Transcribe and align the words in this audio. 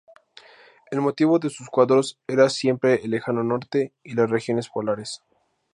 El 0.89 0.99
motivo 0.99 1.37
de 1.37 1.51
sus 1.51 1.67
cuadros 1.69 2.17
era 2.25 2.49
siempre 2.49 3.01
el 3.05 3.11
lejano 3.11 3.43
norte 3.43 3.93
y 4.03 4.15
las 4.15 4.31
regiones 4.31 4.67
polares. 4.67 5.21